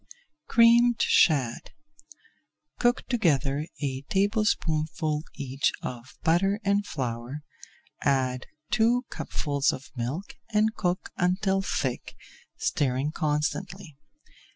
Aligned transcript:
CREAMED 0.47 0.99
SHAD 0.99 1.73
Cook 2.79 3.05
together 3.07 3.67
a 3.83 4.01
tablespoonful 4.09 5.21
each 5.35 5.71
of 5.83 6.17
butter 6.23 6.55
[Page 6.55 6.63
337] 6.63 6.71
and 6.71 6.87
flour, 6.87 7.43
add 8.01 8.47
two 8.71 9.05
cupfuls 9.11 9.71
of 9.71 9.91
milk 9.95 10.37
and 10.49 10.73
cook 10.73 11.11
until 11.17 11.61
thick, 11.61 12.15
stirring 12.57 13.11
constantly. 13.11 13.95